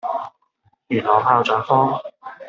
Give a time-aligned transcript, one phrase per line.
[0.87, 2.01] 元朗炮仗坊